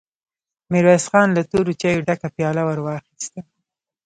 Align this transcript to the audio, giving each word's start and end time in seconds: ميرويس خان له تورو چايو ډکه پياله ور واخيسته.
ميرويس 0.71 1.05
خان 1.11 1.27
له 1.37 1.41
تورو 1.51 1.73
چايو 1.81 2.05
ډکه 2.07 2.27
پياله 2.35 2.61
ور 2.65 2.79
واخيسته. 2.85 3.39